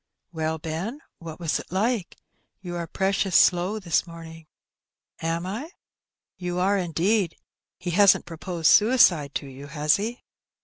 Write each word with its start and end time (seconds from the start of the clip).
"Well, 0.31 0.57
Ben, 0.57 0.99
what 1.19 1.39
was 1.39 1.59
it 1.59 1.71
like? 1.71 2.17
You 2.61 2.75
are 2.75 2.87
precious 2.87 3.35
slow 3.35 3.77
this 3.77 4.07
morning." 4.07 4.47
"Am 5.21 5.45
I?" 5.45 5.69
"You 6.37 6.57
are, 6.57 6.75
indeed. 6.79 7.37
He 7.77 7.91
hasn't 7.91 8.25
proposed 8.25 8.71
suicide 8.71 9.35
to 9.35 9.45
you, 9.47 9.67
has 9.67 9.97
he?" 9.97 10.23